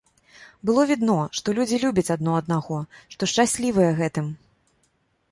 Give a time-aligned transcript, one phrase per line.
[0.67, 2.79] Было відно, што людзі любяць адно аднаго,
[3.13, 4.33] што шчаслівыя гэтым.